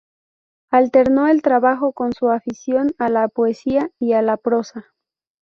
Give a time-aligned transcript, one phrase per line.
[0.71, 4.85] Alternó el trabajo con su afición a la poesía y la prosa.